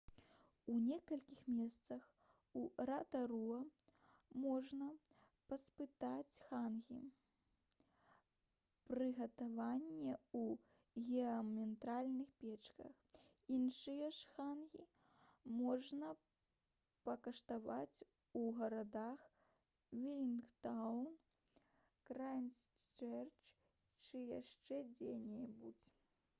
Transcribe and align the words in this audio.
у 0.73 0.75
некалькіх 0.83 1.41
месцах 1.55 2.05
у 2.59 2.61
ратаруа 2.89 3.57
можна 4.45 4.87
паспытаць 5.51 6.39
хангі 6.45 6.97
прыгатаванае 8.87 10.15
ў 10.15 11.11
геатэрмальных 11.11 12.31
печках 12.45 13.21
іншыя 13.59 14.09
ж 14.21 14.33
хангі 14.33 14.87
можна 15.61 16.09
пакаштаваць 17.09 18.01
у 18.43 18.45
гарадах 18.59 19.29
велінгтан 20.01 21.05
крайстчэрч 22.11 23.41
ці 24.07 24.27
яшчэ 24.41 24.85
дзе-небудзь 24.99 25.91